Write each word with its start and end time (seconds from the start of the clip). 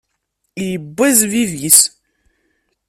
Iwwa 0.67 1.07
zzbib-is. 1.17 1.79